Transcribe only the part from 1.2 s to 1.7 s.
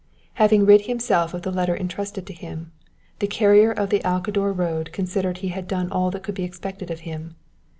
of the